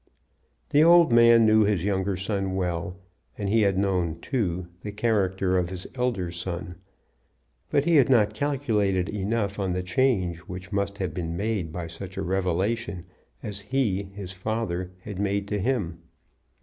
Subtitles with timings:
[0.71, 2.95] The old man knew his younger son well,
[3.37, 6.77] and he had known, too, the character of his elder son;
[7.69, 11.85] but he had not calculated enough on the change which must have been made by
[11.85, 13.05] such a revelation
[13.43, 15.99] as he, his father, had made to him.